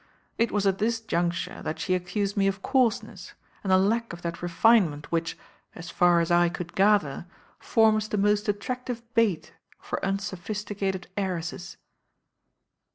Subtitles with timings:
[0.39, 4.23] It was at this juncture that she accused me of coarseness and a lack of
[4.23, 5.37] that refinement which,'
[5.75, 7.27] as far as I could gather,
[7.59, 11.77] forms the most attractive bait for unsophisticated heiresses."